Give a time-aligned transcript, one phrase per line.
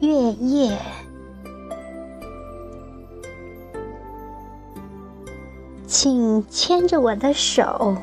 [0.00, 0.78] 月夜。
[5.86, 7.96] 请牵着我的手，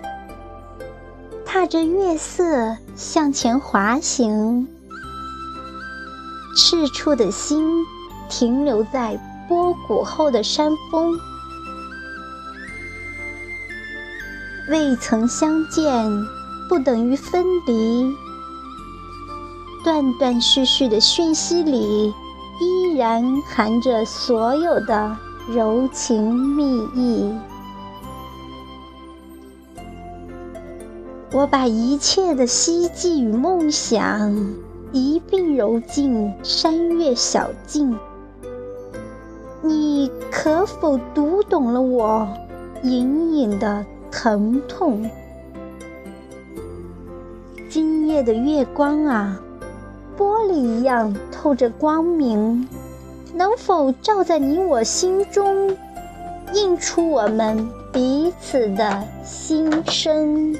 [1.45, 4.67] 踏着月色向前滑行。
[6.55, 7.85] 赤处的心
[8.29, 9.17] 停留在
[9.47, 11.17] 波谷后的山峰，
[14.69, 16.05] 未曾相见，
[16.67, 18.26] 不等于分离。
[19.83, 22.13] 断断续续的讯息里，
[22.59, 25.15] 依然含着所有的
[25.49, 27.33] 柔情蜜意。
[31.31, 34.33] 我把一切的希冀与梦想
[34.91, 37.97] 一并揉进山岳小径，
[39.61, 42.27] 你可否读懂了我
[42.83, 45.09] 隐隐的疼痛？
[47.69, 49.39] 今夜的月光啊，
[50.17, 52.67] 玻璃一样透着光明，
[53.35, 55.77] 能否照在你我心中，
[56.53, 60.55] 映出我们彼此的心声？